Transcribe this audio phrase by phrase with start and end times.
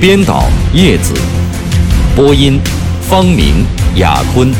[0.00, 1.12] 编导叶子，
[2.14, 2.60] 播音
[3.00, 4.52] 方明、雅坤。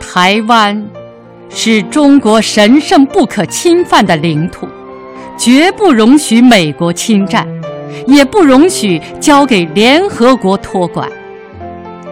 [0.00, 0.82] 台湾
[1.50, 4.66] 是中国神圣不可侵犯的领土。
[5.36, 7.46] 绝不容许美国侵占，
[8.06, 11.10] 也不容许交给联合国托管。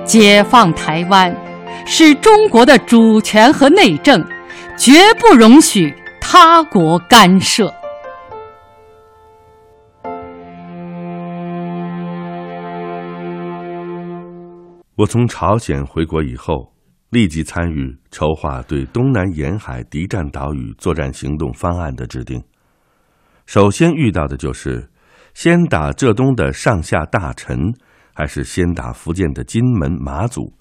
[0.05, 1.34] 解放台湾
[1.87, 4.23] 是中国的主权和内政，
[4.77, 7.73] 绝不容许他国干涉。
[14.97, 16.73] 我从朝鲜回国以后，
[17.11, 22.42] 立即参与筹划对东南沿海敌占岛屿作战行动方案的制定。
[23.47, 24.91] 首先遇到的就是
[25.35, 27.73] 先打浙东的上下大臣，
[28.15, 30.53] 还是先打福建的金门、马祖？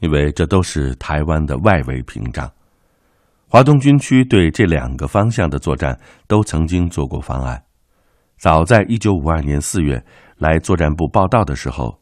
[0.00, 2.50] 因为这都是台湾的外围屏障。
[3.48, 7.62] 华东军区对这两个方向的作战都曾经做过方案。
[8.36, 10.04] 早在一九五二年四月
[10.36, 11.98] 来作战部报道的时候，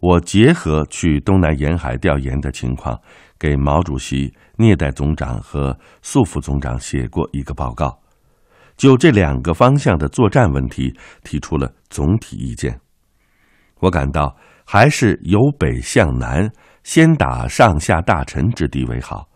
[0.00, 3.00] 我结合去东南沿海调研的情况，
[3.38, 7.98] 给毛主席、聂代总长和粟副总长写过一个报告。
[8.78, 12.80] 就这两个方向的作战问题提出了总体意见。
[13.80, 16.50] 我感到还是由北向南，
[16.84, 19.28] 先打上下大臣之地为好，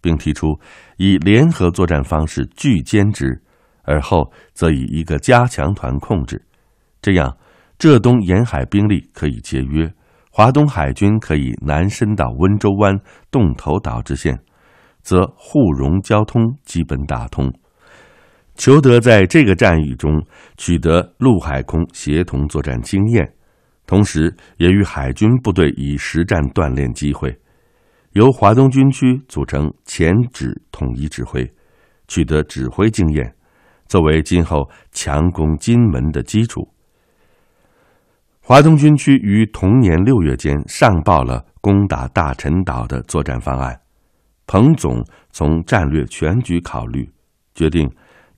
[0.00, 0.58] 并提出
[0.96, 3.40] 以联合作战方式拒歼之，
[3.84, 6.42] 而后则以一个加强团控制。
[7.00, 7.36] 这样，
[7.78, 9.92] 浙东沿海兵力可以节约，
[10.30, 12.98] 华东海军可以南伸到温州湾、
[13.30, 14.38] 洞头岛之线，
[15.02, 17.52] 则沪蓉交通基本打通。
[18.56, 20.24] 裘德在这个战役中
[20.56, 23.30] 取得陆海空协同作战经验，
[23.86, 27.38] 同时也与海军部队以实战锻炼机会，
[28.12, 31.48] 由华东军区组成前指统一指挥，
[32.08, 33.34] 取得指挥经验，
[33.86, 36.66] 作为今后强攻金门的基础。
[38.40, 43.78] 华东军区于同年六月间上报了攻打大陈岛的作战方案，
[44.46, 47.10] 彭总从战略全局考虑，
[47.54, 47.86] 决定。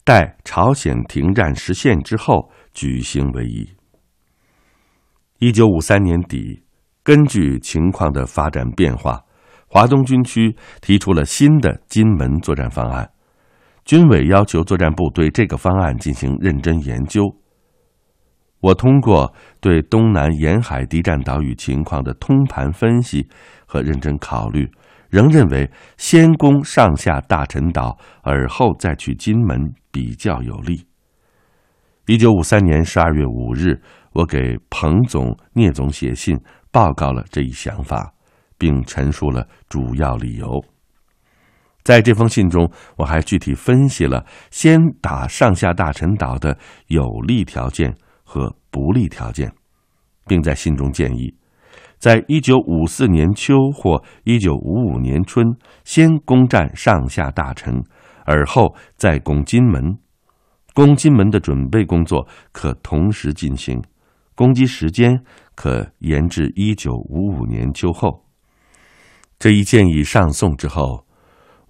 [0.08, 3.68] 待朝鲜停战实现之后举行为宜。
[5.38, 6.62] 一九五三年底，
[7.02, 9.22] 根据情况的发展变化，
[9.66, 13.10] 华东军区提出了新的金门作战方案。
[13.84, 17.22] 军委要求作战部对这个方案进行认真研究。
[18.60, 23.28] 我通过对东南沿海敌占岛屿情况的通盘分析
[23.66, 24.70] 和认真考虑。
[25.08, 30.86] 仍认为先攻上下大陈岛，而后再去金门比较有利。
[32.06, 33.80] 一九五三年十二月五日，
[34.12, 36.38] 我给彭总、聂总写信
[36.70, 38.12] 报告了这一想法，
[38.56, 40.62] 并陈述了主要理由。
[41.84, 46.58] 在这封信中，我还具体分析了先打上下大陈岛的
[46.88, 47.94] 有利条件
[48.24, 49.50] 和不利条件，
[50.26, 51.34] 并在信中建议。
[51.98, 55.44] 在一九五四年秋或一九五五年春，
[55.84, 57.82] 先攻占上下大臣，
[58.24, 59.98] 而后再攻金门。
[60.74, 63.82] 攻金门的准备工作可同时进行，
[64.36, 65.20] 攻击时间
[65.56, 68.24] 可延至一九五五年秋后。
[69.40, 71.04] 这一建议上送之后，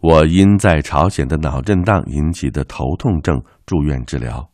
[0.01, 4.51] 我因在朝鲜的脑震荡引起的头痛症住院治疗。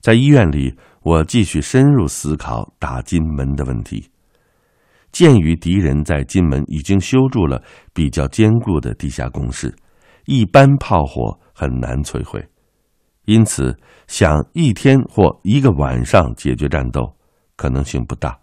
[0.00, 4.08] 在医院里，我继续深入思考打金门的问题。
[5.12, 7.62] 鉴于敌人在金门已经修筑了
[7.92, 9.74] 比较坚固的地下工事，
[10.26, 12.46] 一般炮火很难摧毁，
[13.24, 13.76] 因此
[14.06, 17.16] 想一天或一个晚上解决战斗
[17.56, 18.38] 可能性不大。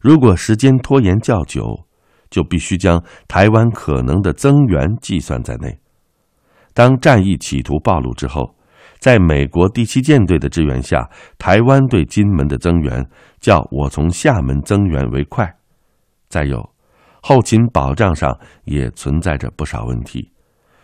[0.00, 1.86] 如果时间拖延较久，
[2.28, 5.78] 就必须将台湾可能的增援计算在内。
[6.74, 8.54] 当战役企图暴露之后，
[8.98, 13.08] 在美国第七舰队的支援下，台湾对金门的增援
[13.40, 15.55] 较我从厦门增援为快。
[16.28, 16.70] 再有，
[17.22, 20.32] 后勤保障上也存在着不少问题，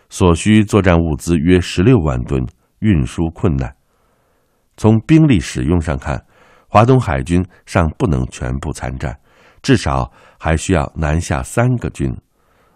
[0.08, 2.44] 所需作战物资约十六万吨，
[2.80, 3.74] 运输困难。
[4.76, 6.24] 从兵力使用上看，
[6.68, 9.18] 华东海军尚不能全部参战，
[9.62, 12.10] 至少还需要南下三个军，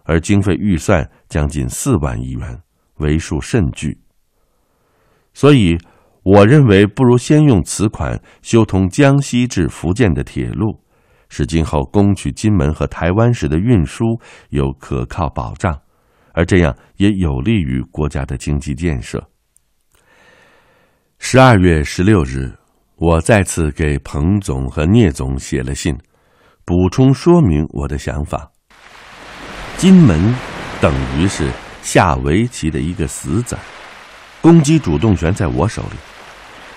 [0.03, 2.61] 而经费预算将近四万亿元，
[2.97, 3.99] 为数甚巨。
[5.33, 5.77] 所以，
[6.23, 10.79] 我认为不如先用此款修通江西至福建的铁路，
[11.29, 14.03] 使今后攻取金门和台湾时的运输
[14.49, 15.77] 有可靠保障，
[16.33, 19.21] 而这样也有利于国家的经济建设。
[21.19, 22.51] 十二月十六日，
[22.97, 25.97] 我再次给彭总和聂总写了信，
[26.63, 28.49] 补充说明我的想法。
[29.77, 30.33] 金门
[30.79, 31.49] 等于是
[31.81, 33.57] 下围棋的一个死子，
[34.41, 35.97] 攻击主动权在我手里，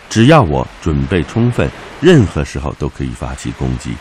[0.08, 1.70] 只要我准备充分，
[2.00, 3.92] 任何时候都可以发起攻击。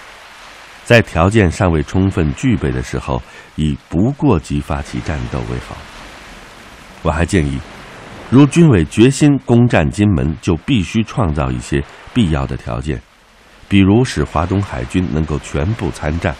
[0.90, 3.22] 在条件尚未充分具备的时候，
[3.56, 5.78] 以不过激发起战斗为好。
[7.04, 7.60] 我还建议。
[8.32, 11.80] 如军委决心攻占金门，就必须创造一些
[12.12, 13.00] 必要的条件，
[13.68, 16.36] 比如使华东海军能够全部参战，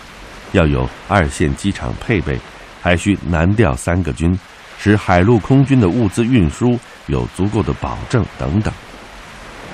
[0.54, 2.36] 要有二线机场配备，
[2.82, 4.36] 还需南调三个军，
[4.80, 6.76] 使海陆空军的物资运输
[7.06, 8.74] 有足够的保证等等。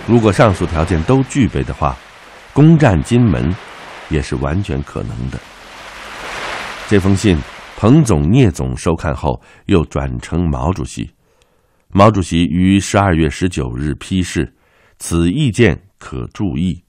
[0.05, 1.95] 如果上述条件都具备的话，
[2.51, 3.55] 攻占金门
[4.09, 5.39] 也是完全可能的。
[6.87, 7.37] 这封信，
[7.77, 11.09] 彭总、聂总收看后，又转呈毛主席。
[11.89, 14.53] 毛主席于十二月十九日批示
[14.99, 16.83] ：“此意见可注意。”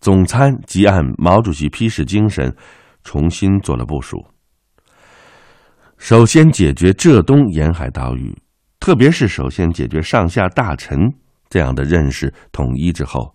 [0.00, 2.54] 总参即按毛主席批示精神，
[3.02, 4.24] 重新做了部署。
[5.96, 8.32] 首先解决浙东沿海岛屿，
[8.78, 11.12] 特别是首先解决上下大臣
[11.50, 13.34] 这样的认识统一之后，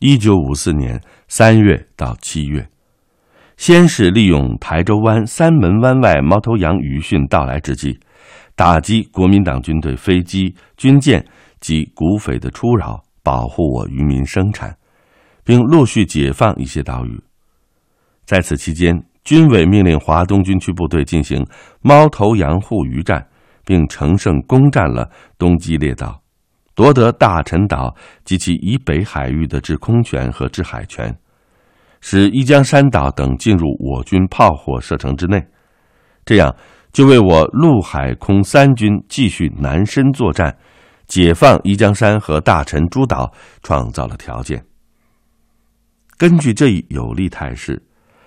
[0.00, 0.98] 一九五四年
[1.28, 2.66] 三月到七月，
[3.58, 8.00] 先是利用台州湾、三门湾外猫头鹰渔汛到来之际。
[8.56, 11.22] 打击国民党军队飞机、军舰
[11.60, 14.74] 及股匪的出扰，保护我渔民生产，
[15.44, 17.22] 并陆续解放一些岛屿。
[18.24, 21.46] 在此期间，军委命令华东军区部队进行
[21.82, 23.26] 猫头羊护渔战，
[23.66, 26.22] 并乘胜攻占了东基列岛，
[26.80, 27.94] 夺得大陈岛
[28.24, 31.14] 及其以北海域的制空权和制海权，
[32.00, 35.44] 使一江山岛等进入我军炮火射程之内。
[36.24, 36.56] 这样。
[36.92, 40.52] 就为我陆海空三军继续南伸作战，
[41.06, 43.32] 解放一江山和大陈诸岛
[43.62, 44.60] 创造了条件。
[46.16, 47.80] 根据这一有利态势，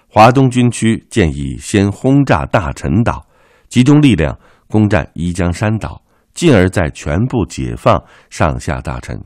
[0.07, 3.27] 华东军区建议先轰炸大陈岛，
[3.67, 4.33] 集中力量
[4.69, 6.01] 攻占一江山岛，
[6.33, 9.19] 进而再全部解放上下大臣。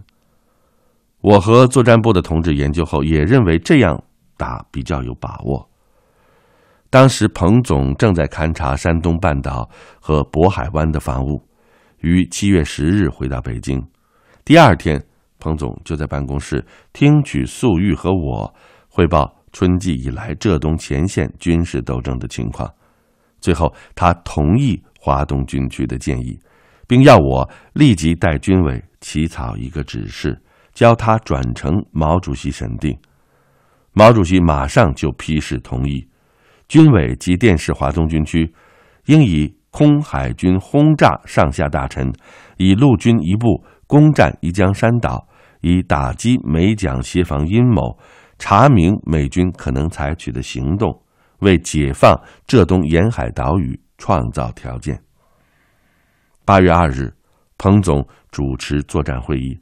[1.21, 4.03] 我和作战部的同志研究后，也认为这样
[4.37, 5.69] 打比较有把握。
[6.89, 9.69] 当时，彭总正在勘察山东半岛
[9.99, 11.41] 和渤海湾的防务，
[11.99, 13.83] 于七月十日回到北京。
[14.45, 15.03] 第二天，
[15.37, 18.53] 彭总就在办公室听取粟裕和我
[18.87, 22.71] 汇报春季以来浙东前线军事斗争的情况。
[23.41, 26.39] 最后，他同意华东军区的建议，
[26.87, 30.41] 并要我立即带军委起草一个指示，
[30.73, 32.97] 交他转呈毛主席审定。
[33.93, 36.07] 毛主席马上就批示同意。
[36.67, 38.53] 军委及电视华东军区，
[39.05, 42.11] 应以空海军轰炸上下大臣，
[42.57, 45.27] 以陆军一部攻占宜江山岛，
[45.61, 47.97] 以打击美蒋协防阴谋，
[48.37, 51.01] 查明美军可能采取的行动，
[51.39, 55.06] 为解放浙东沿海岛屿创造条件。
[56.47, 57.13] 八月二日，
[57.57, 59.59] 彭总主持作战会议，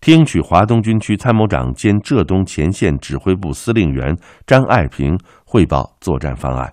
[0.00, 4.16] 听取华东军区参谋长兼浙东前线指挥部司令员
[4.46, 5.18] 张爱萍。
[5.44, 6.72] 汇报作战方案，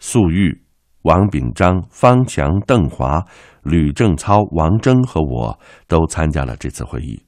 [0.00, 0.60] 粟裕、
[1.02, 3.22] 王炳章、方强、邓华、
[3.62, 5.56] 吕正操、王征和我
[5.86, 7.22] 都参加了这次会议。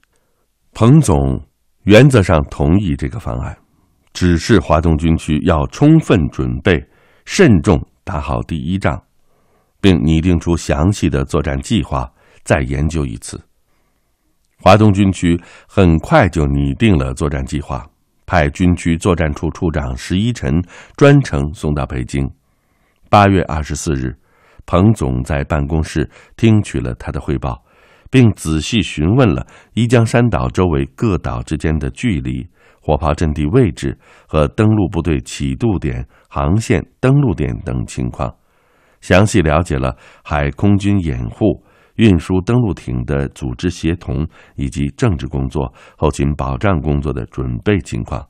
[0.73, 1.41] 彭总
[1.83, 3.57] 原则上同意这个方案，
[4.11, 6.83] 指示华东军区要充分准备、
[7.23, 9.01] 慎重打好第一仗，
[9.81, 12.11] 并拟定出详细的作战计划，
[12.43, 13.39] 再研究一次。
[14.61, 17.87] 华东军区很快就拟定了作战计划。
[18.25, 20.61] 派军区作战处处长石一晨
[20.95, 22.29] 专程送到北京。
[23.09, 24.15] 八月二十四日，
[24.67, 26.07] 彭总在办公室
[26.37, 27.63] 听取了他的汇报，
[28.11, 32.47] 并仔细询问了宜江山岛周围各岛之间的距离、
[32.79, 38.31] 火炮阵地位置和登陆部队起渡点、航线、登陆点等情况，
[39.01, 41.63] 详细了解了海空军掩护。
[41.95, 44.25] 运输登陆艇的组织协同
[44.55, 48.25] 以及政治工作、后勤保障工作的准备情况，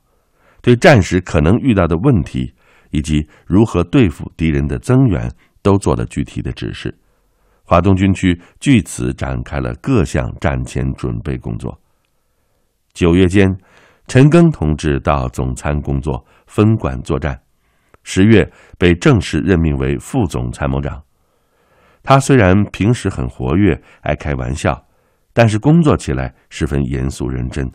[0.64, 2.52] 对战时可能遇到的问题
[2.90, 6.98] 以及如何对付敌人的增援，都做了具体的指示。
[7.64, 11.80] 华东军区据此展开了各项战前准备工作。
[12.94, 13.56] 九月间，
[14.08, 17.40] 陈赓同志到总参工作，分管作战。
[18.12, 21.00] 十月被正式任命为副总参谋长。
[22.02, 24.84] 他虽然平时很活跃，爱开玩笑，
[25.32, 27.72] 但是工作起来十分严肃认真，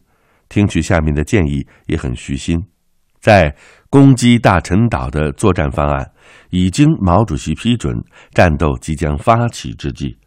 [0.48, 2.60] 听取下面的建议也很虚心。
[3.20, 3.54] 在
[3.88, 6.10] 攻击大陈岛的作战方案
[6.50, 7.94] 已经毛主席批准，
[8.32, 10.18] 战斗即将发起之际，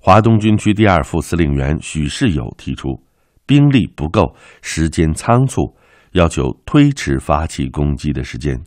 [0.00, 3.00] 华东军区第二副司令员许世友提出，
[3.46, 5.72] 兵力不够，时间仓促，
[6.14, 8.60] 要求推迟发起攻击的时间。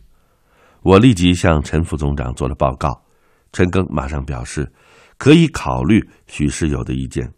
[0.86, 3.02] 我立即向陈副总长做了报告，
[3.50, 4.72] 陈赓马上表示
[5.18, 7.28] 可以考虑许世友的意见。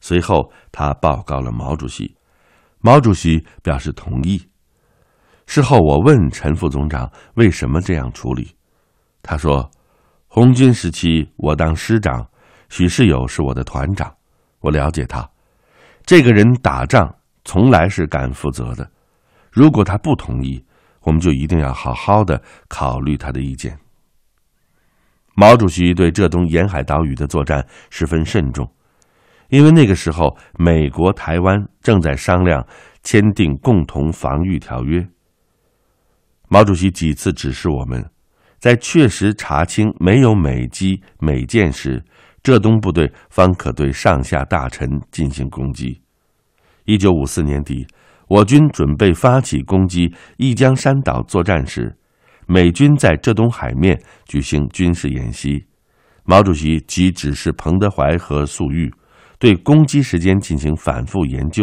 [0.00, 2.16] 随后，他报告了毛主席，
[2.80, 4.40] 毛主席表示同意。
[5.44, 8.56] 事后，我问陈副总长为什么这样处理，
[9.22, 9.70] 他说
[10.26, 12.26] ：“红军时期我当师长，
[12.70, 14.10] 许世友是我的团长，
[14.60, 15.28] 我了解他，
[16.06, 18.90] 这个人打仗从来是敢负责的，
[19.52, 20.64] 如果他不同意。”
[21.04, 23.78] 我们就一定要好好的考虑他的意见。
[25.36, 28.70] 毛主席对浙东沿海岛屿的作战十分慎重，
[29.48, 32.64] 因为那个时候美国台湾正在商量
[33.02, 35.06] 签订共同防御条约。
[36.48, 38.08] 毛主席几次指示我们，
[38.58, 42.02] 在确实查清没有美机美舰时，
[42.42, 46.00] 浙东部队方可对上下大陈进行攻击。
[46.84, 47.86] 一九五四年底。
[48.34, 51.96] 我军准备发起攻击一江山岛作战时，
[52.48, 55.64] 美军在浙东海面举行军事演习。
[56.24, 58.92] 毛主席即指示彭德怀和粟裕，
[59.38, 61.62] 对攻击时间进行反复研究，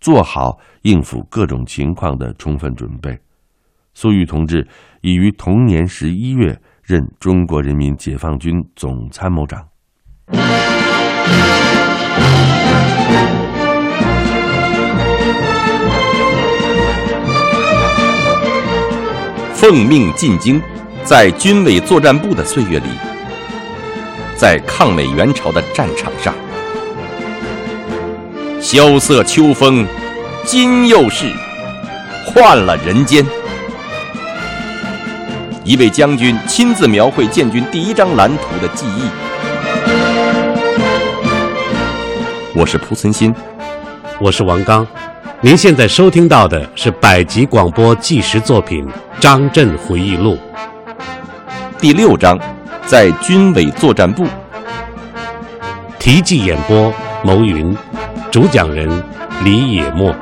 [0.00, 3.18] 做好应付各种情况的充分准备。
[3.92, 4.68] 粟裕同志
[5.00, 9.66] 已于同年十一月任中国人民解放军总参谋长。
[19.62, 20.60] 奉命进京，
[21.04, 22.88] 在军委作战部的岁月里，
[24.34, 26.34] 在抗美援朝的战场上，
[28.60, 29.86] 萧瑟秋风，
[30.44, 31.32] 今又是
[32.26, 33.24] 换了人间。
[35.62, 39.08] 一位将军亲自描绘建军第一张蓝图的记忆。
[42.52, 43.32] 我是蒲存昕，
[44.18, 44.84] 我是王刚。
[45.44, 48.86] 您现在收听到的是百集广播纪实作品
[49.18, 50.36] 《张震回忆录》
[51.80, 52.38] 第六章，
[52.86, 54.24] 在军委作战部。
[55.98, 56.94] 题记演播：
[57.24, 57.76] 牟云，
[58.30, 58.88] 主讲人
[59.42, 60.14] 李野墨。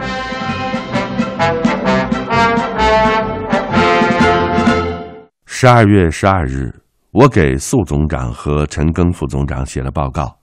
[5.45, 6.75] 十二月十二日，
[7.11, 10.39] 我给粟总长和陈赓副总长写了报告。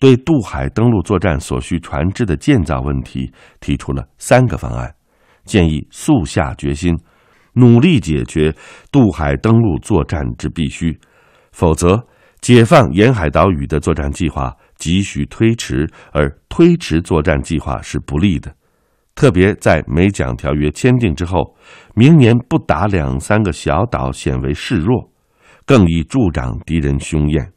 [0.00, 3.30] 对渡海登陆作战所需船只的建造问题
[3.60, 4.92] 提出了三个方案，
[5.44, 6.98] 建议速下决心，
[7.52, 8.52] 努力解决
[8.90, 10.98] 渡海登陆作战之必须，
[11.52, 12.02] 否则
[12.40, 18.50] 解放沿海岛屿的作战计划急需推迟，而推迟作战计划是不利的。
[19.14, 21.54] 特别在美蒋条约签订之后，
[21.94, 25.10] 明年不打两三个小岛显为示弱，
[25.66, 27.52] 更易助长敌人凶焰。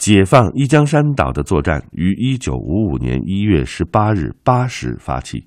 [0.00, 5.46] 解放一江山岛的作战于一九五五年一月十八日八时发起，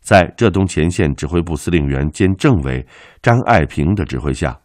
[0.00, 2.84] 在浙东前线指挥部司令员兼政委
[3.22, 4.58] 张爱萍的指挥下，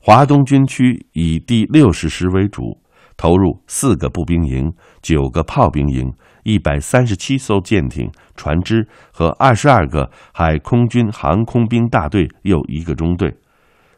[0.00, 2.80] 华东军区以第六十师为主，
[3.18, 4.72] 投入四个步兵营、
[5.02, 6.10] 九个炮兵营、
[6.42, 13.36] 一百三十七艘舰艇、船只和二十二个海空军航空兵大队又一个中队，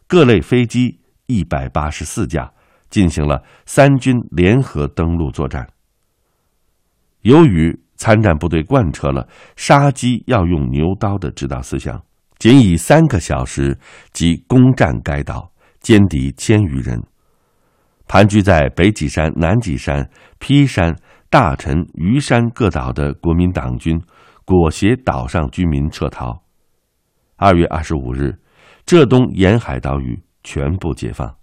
[0.08, 2.50] 各类飞机一百八十四架。
[2.90, 5.66] 进行了三军联合登陆作战。
[7.22, 9.26] 由于参战部队贯彻了
[9.56, 12.02] 杀鸡要用牛刀的指导思想，
[12.38, 13.78] 仅以三个小时
[14.12, 15.50] 即攻占该岛，
[15.80, 17.02] 歼敌千余人。
[18.06, 20.94] 盘踞在北脊山、南脊山、劈山、
[21.30, 23.98] 大陈、余山各岛的国民党军，
[24.44, 26.42] 裹挟岛上居民撤逃。
[27.36, 28.38] 二月二十五日，
[28.84, 31.34] 浙东沿海岛屿全部解放。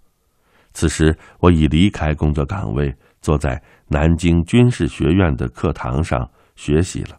[0.72, 7.18] 此时，我已离开工作岗位，坐在南京军事学院的课堂上学习了。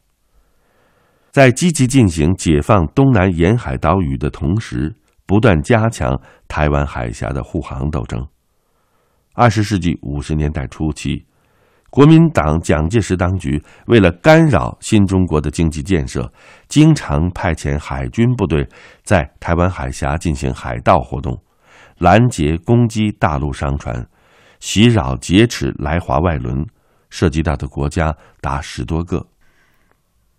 [1.31, 4.95] 在积极进行解放东南沿海岛屿的同时，
[5.25, 8.27] 不断加强台湾海峡的护航斗争。
[9.33, 11.25] 二十世纪五十年代初期，
[11.89, 16.31] 国民党蒋介石当局为了干扰新中国的经济建设，
[16.67, 18.67] 经常派遣海军部队
[19.03, 21.36] 在台湾海峡进行海盗活动。
[21.97, 24.07] 拦截、攻击大陆商船，
[24.59, 26.65] 袭扰、劫持来华外轮，
[27.09, 29.25] 涉及到的国家达十多个。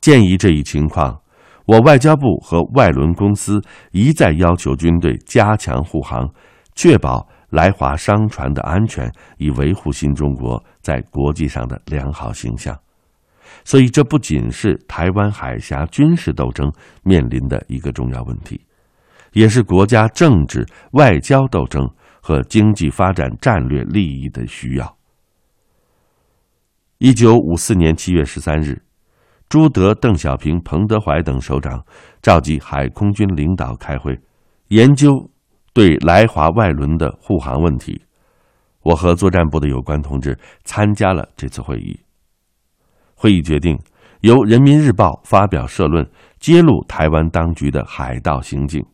[0.01, 1.21] 鉴于这一情况，
[1.67, 6.29] 我外交部和外轮公司一再要求军队加强护航，
[6.75, 12.79] 确保来华商船的安全，以维护新中国在国际上的良好形象。
[13.65, 16.71] 所以，这不仅是台湾海峡军事斗争
[17.03, 18.61] 面临的一个重要问题，
[19.35, 21.89] 也是国家政治外交斗争
[22.21, 24.97] 和经济发展战略利益的需要。
[26.99, 28.83] 一九五四年七月十三日。
[29.47, 31.85] 朱德、邓小平、彭德怀等首长
[32.23, 34.19] 召集海空军领导开会，
[34.69, 35.31] 研究
[35.73, 38.03] 对来华外轮的护航问题。
[38.83, 42.01] 我和作战部的有关同志参加了这次会议。
[43.15, 43.79] 会议决定
[44.23, 46.11] 由《人民日报》发表社论，
[46.41, 48.83] 揭露台湾当局的海盗行径。《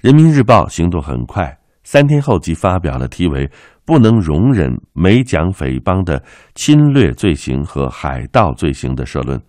[0.00, 3.50] 人民日报》行动很快，三天后即发表了题为。
[3.84, 6.22] 不能容忍美蒋匪帮的
[6.54, 9.40] 侵略罪行和海盗罪行的社论，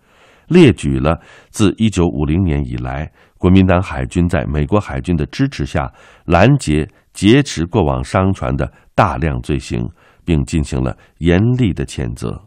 [0.48, 5.92] 列举了自一九五零年以来，国民党海军在美国海军的支持下
[6.24, 9.86] 拦截、劫持过往商船的大量罪行，
[10.24, 12.42] 并进行了严厉的谴责。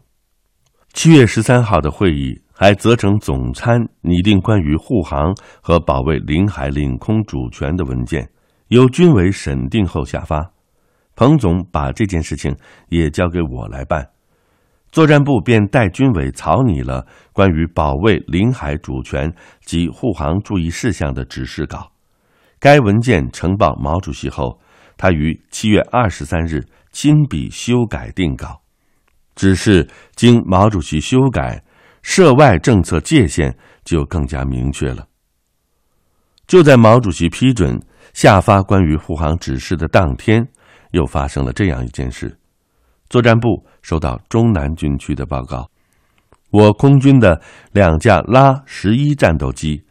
[0.94, 8.30] 七月十三号的会议还责成总参拟定关于护航和保卫领海领空主权的文件，
[8.68, 10.48] 由军委审定后下发。
[11.16, 12.56] 彭总把这件事情
[12.88, 14.08] 也交给我来办，
[14.90, 19.32] 作战部便代军委草拟了关于保卫领海主权
[19.64, 21.90] 及护航注意事项的指示稿。
[22.60, 24.60] 该文件呈报毛主席后，
[24.96, 28.60] 他于七月二十三日亲笔修改定稿，
[29.34, 31.62] 指示经毛主席修改，
[32.04, 35.08] 涉外政策界限就更加明确了。
[36.46, 37.80] 就在毛主席批准
[38.12, 40.46] 下发关于护航指示的当天。
[40.90, 42.38] 又发生了这样一件事：
[43.08, 45.68] 作战部收到中南军区的报告，
[46.52, 47.42] 我空军的
[47.72, 49.82] 两架拉十一战斗机，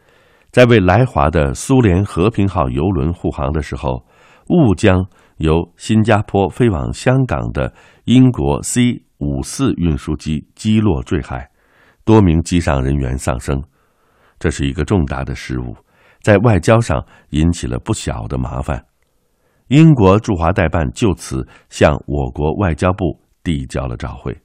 [0.49, 4.05] 在为来华的苏联和平号游轮护航的时候，
[4.47, 5.05] 误将
[5.39, 7.73] 由新加坡飞往香港的
[8.05, 11.49] 英国 C 五四运输机击落坠海，
[12.03, 13.63] 多名机上人员丧生。
[14.39, 15.75] 这是一个重大的失误，
[16.21, 18.85] 在外交上引起了不小的麻烦。
[19.67, 24.37] 英国驻华代办就此向我国外交部递交了照会。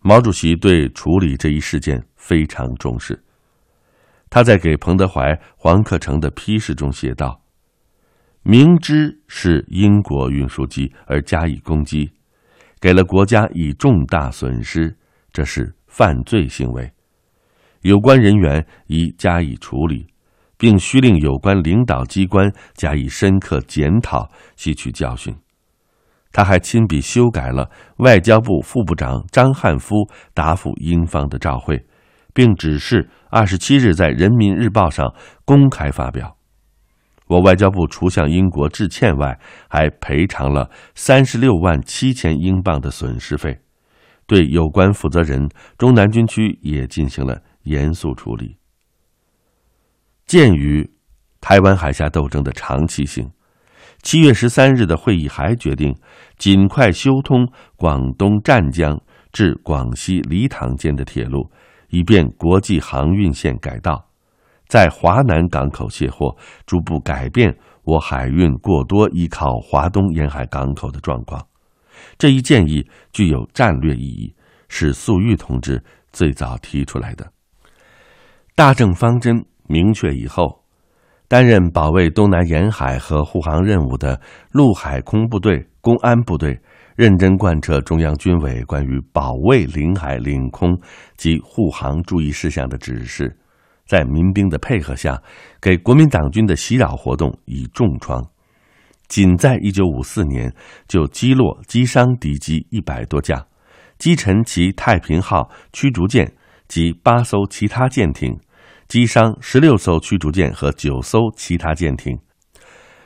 [0.00, 3.22] 毛主席对处理这一事件非常重视，
[4.30, 7.40] 他在给彭德怀、黄克诚的批示中写道
[8.42, 12.12] ：“明知是英国运输机而加以攻击，
[12.80, 14.96] 给了国家以重大损失，
[15.32, 16.92] 这是犯罪行为，
[17.82, 20.08] 有关人员已加以处理。”
[20.56, 25.34] 并需令有关领导机关加以深刻检讨，吸取教训。
[26.32, 31.84] 他还亲笔修改了外交部副部长张汉夫答复英方的照会，
[32.32, 35.12] 并指示二十七日在《人民日报》上
[35.44, 36.36] 公开发表。
[37.26, 43.58] 我外交部除向英国致歉外，还赔偿了三十六万七千英镑的损失费，
[44.26, 48.56] 对有关负责人中南军区也进行了严肃处理。
[50.26, 50.90] 鉴于
[51.40, 53.30] 台湾海峡斗争的长期性，
[54.02, 55.94] 七月十三日的会议还决定
[56.38, 58.98] 尽快修通广东湛江
[59.32, 61.50] 至广西理塘间的铁路，
[61.90, 64.08] 以便国际航运线改道，
[64.68, 66.34] 在华南港口卸货，
[66.64, 71.46] 逐步改变我海运过多依靠华东沿海港口的状况。
[72.18, 74.34] 这一建议具有战略意义，
[74.68, 77.30] 是粟裕同志最早提出来的。
[78.54, 79.44] 大政方针。
[79.66, 80.62] 明确以后，
[81.26, 86.60] 担任保卫东南沿海和护航任务的陆海空部队、公安部队，
[86.96, 90.78] 认真贯彻中央军委关于保卫领海领空
[91.16, 93.34] 及护航注意事项的指示，
[93.86, 95.18] 在民兵的配合下，
[95.62, 98.22] 给国民党军的袭扰活动以重创。
[99.08, 100.54] 仅在一九五四年，
[100.88, 103.46] 就击落、击伤敌机一百多架，
[103.98, 106.32] 击沉其太平号驱逐舰
[106.68, 108.38] 及八艘其他舰艇。
[108.86, 112.18] 击伤十六艘驱逐舰和九艘其他舰艇，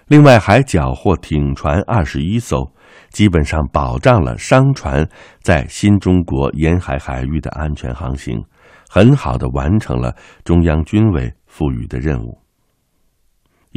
[0.08, 2.74] 另外还缴获艇船二十一艘，
[3.10, 5.08] 基本上保障了商船
[5.40, 8.42] 在新中国沿海海域的安全航行，
[8.88, 12.42] 很好的完成了中央军委赋予的任务。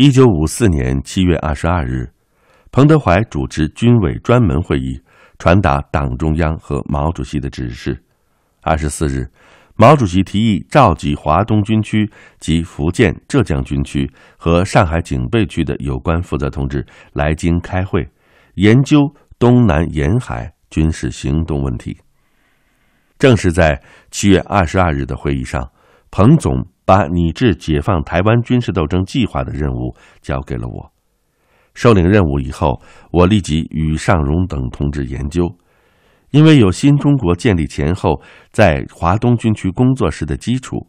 [0.04, 2.12] 一九五四年七月二十二日，
[2.72, 5.00] 彭德怀主持军委专门会议，
[5.38, 8.04] 传达党中央和毛主席的指示。
[8.64, 9.30] 二十四日。
[9.76, 16.84] 毛主席提议召集华东军区及福建、浙江军区和上海警备区的有关负责同志
[17.14, 18.10] 来京开会，
[18.56, 19.02] 研究
[19.38, 21.96] 东南沿海军事行动问题。
[23.20, 25.72] 正是在七月二十二日的会议上，
[26.10, 30.92] 彭总把拟制解放台湾军事斗争计划的任务交给了我。
[31.74, 35.56] 受领任务以后，我立即与尚荣等同志研究，
[36.32, 40.86] 因为有新中国建立前后在华东军区工作时的基础，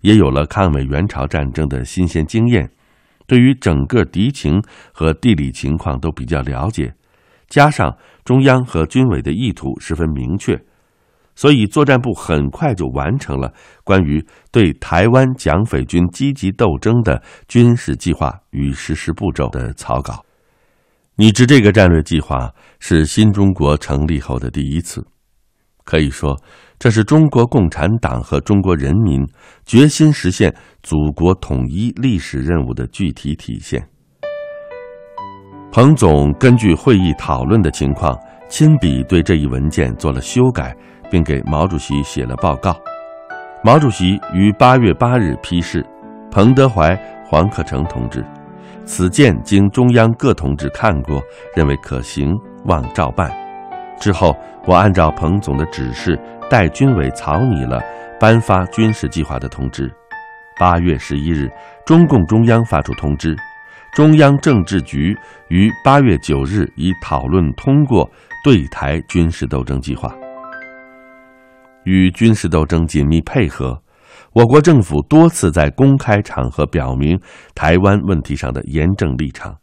[0.00, 2.70] 也有了抗美援朝战争的新鲜经验，
[3.26, 4.62] 对于整个敌情
[4.94, 6.94] 和地理情况都比较了解，
[7.48, 10.58] 加上中央和军委的意图十分明确。
[11.36, 20.24] 所以，作战部很快就完成了关于对台湾蒋匪军积极斗争的军事计划与实施步骤的草稿。
[21.16, 25.04] 拟制这个战略计划是新中国成立后的第一次，
[25.84, 26.40] 可以说，
[26.78, 29.24] 这是中国共产党和中国人民
[29.64, 33.88] 决心实现祖国统一历史任务的具体体现。
[35.72, 38.16] 彭总根据会议讨论的情况，
[38.48, 40.76] 亲笔对这一文件做了修改。
[41.10, 42.76] 并给毛主席写了报告，
[43.62, 45.84] 毛主席于八月八日批示
[46.30, 48.24] ：“彭德怀、黄克诚同志，
[48.84, 51.22] 此件经中央各同志看过，
[51.54, 53.30] 认为可行，望照办。”
[54.00, 54.36] 之后，
[54.66, 56.18] 我按照彭总的指示，
[56.50, 57.80] 代军委草拟了
[58.18, 59.90] 颁发军事计划的通知。
[60.58, 61.50] 八月十一日，
[61.86, 63.36] 中共中央发出通知，
[63.94, 65.16] 中央政治局
[65.48, 68.08] 于八月九日已讨论通过
[68.44, 70.14] 对台军事斗争计划。
[71.84, 73.82] 与军事斗争紧密配合，
[74.32, 77.18] 我国政府多次在公开场合表明
[77.54, 79.56] 台湾问题上的严正立场。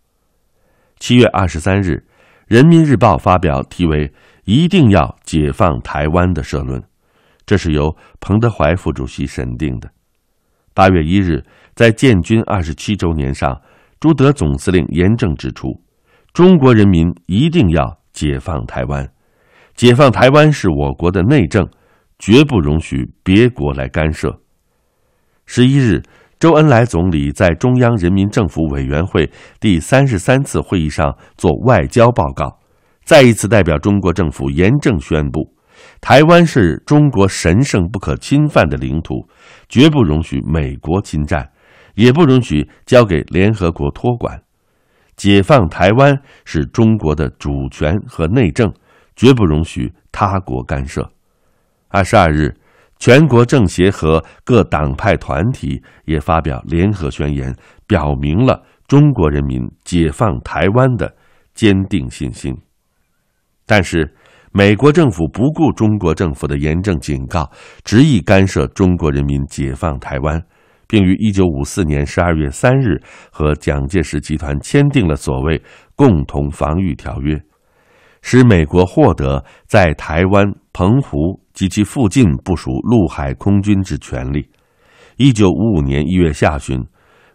[0.99, 1.91] 七月二十三日，
[2.47, 4.11] 《人民日报》发表题为
[4.45, 6.81] “一定要解放台湾”的社论，
[7.45, 9.89] 这是由彭德怀副主席审定的。
[10.73, 11.43] 八月一日，
[11.75, 13.59] 在建军二十七周年上，
[13.99, 15.67] 朱德总司令严正指出
[16.33, 19.11] ：“中国人民一定要解放台湾，
[19.75, 21.67] 解放台湾是我国的内政。”
[22.21, 24.39] 绝不容许别国来干涉。
[25.47, 26.03] 十一日，
[26.39, 32.59] 周恩来总理在中央人民政府委员会第三十三次会议上做外交报告，
[33.03, 35.51] 再一次代表中国政府严正宣布：
[35.99, 39.27] 台湾是中国神圣不可侵犯的领土，
[39.67, 41.49] 绝不容许美国侵占，
[41.95, 44.39] 也不容许交给联合国托管。
[45.15, 48.71] 解放台湾是中国的主权和内政，
[49.15, 51.11] 绝不容许他国干涉。
[51.91, 52.55] 二十二日，
[52.99, 57.53] 全国政协和各党派团体也发表联合宣言，
[57.85, 61.13] 表明了中国人民解放台湾的
[61.53, 62.55] 坚定信心。
[63.65, 64.15] 但是，
[64.53, 67.51] 美国政府不顾中国政府的严正警告，
[67.83, 70.41] 执意干涉中国人民解放台湾，
[70.87, 73.01] 并于一九五四年十二月三日
[73.31, 75.59] 和蒋介石集团签订了所谓
[75.95, 77.35] 《共同防御条约》，
[78.21, 81.40] 使美国获得在台湾、澎湖。
[81.53, 84.49] 及其附近部署陆海空军之权利。
[85.17, 86.83] 一九五五年一月下旬，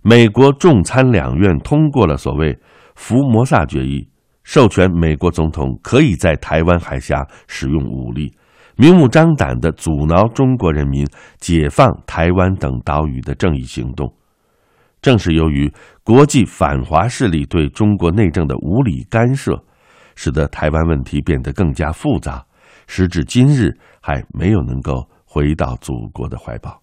[0.03, 2.55] 美国众参两院通过了所谓
[2.95, 4.01] 《福摩萨决议》，
[4.45, 8.33] 授权美国总统可以在台湾海峡使用武力，
[8.77, 11.07] 明目张胆地阻挠中国人民
[11.39, 14.13] 解放台湾等岛屿的正义行动。
[15.03, 19.63] 正是由于国际反华势力对中国内政的无理干涉，
[20.17, 22.45] 使得台湾问题变得更加复杂。
[22.89, 23.77] 时至今日，
[24.07, 26.81] 还没有能够回到祖国的怀抱。